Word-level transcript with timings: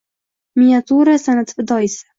Miniatyura 0.61 1.19
san’ati 1.27 1.53
fidoyisi 1.59 2.05